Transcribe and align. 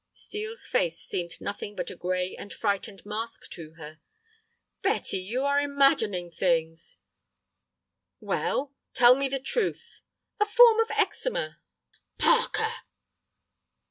Steel's 0.13 0.65
face 0.65 0.99
seemed 0.99 1.39
nothing 1.39 1.75
but 1.75 1.91
a 1.91 1.95
gray 1.95 2.35
and 2.35 2.51
frightened 2.51 3.05
mask 3.05 3.51
to 3.51 3.73
her. 3.73 3.99
"Betty, 4.81 5.19
you 5.19 5.43
are 5.43 5.59
imagining 5.59 6.31
things—" 6.31 6.97
"Well, 8.19 8.73
tell 8.95 9.13
me 9.13 9.27
the 9.29 9.39
truth." 9.39 10.01
"A 10.39 10.45
form 10.47 10.79
of 10.79 10.89
eczema." 10.89 11.59
"Parker!" 12.17 12.73